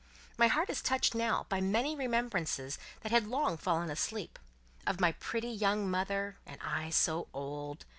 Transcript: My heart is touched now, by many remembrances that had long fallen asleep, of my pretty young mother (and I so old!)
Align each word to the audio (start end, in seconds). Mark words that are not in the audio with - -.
My 0.35 0.47
heart 0.47 0.71
is 0.71 0.81
touched 0.81 1.13
now, 1.13 1.45
by 1.47 1.61
many 1.61 1.95
remembrances 1.95 2.79
that 3.01 3.11
had 3.11 3.27
long 3.27 3.55
fallen 3.55 3.91
asleep, 3.91 4.39
of 4.87 4.99
my 4.99 5.11
pretty 5.11 5.49
young 5.51 5.87
mother 5.91 6.39
(and 6.43 6.59
I 6.63 6.89
so 6.89 7.27
old!) 7.35 7.85